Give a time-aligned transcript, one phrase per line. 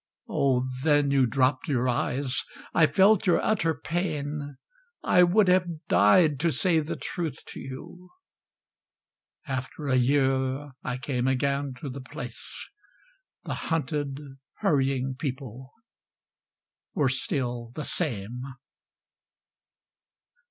[0.27, 2.43] Oh then You dropped your eyes.
[2.73, 4.57] I felt your utter pain.
[5.03, 8.09] I would have died to say the truth to you.
[9.45, 12.43] After a year I came again to the place
[13.43, 14.17] The hunted
[14.55, 15.71] hurrying people
[16.95, 18.41] were still the same....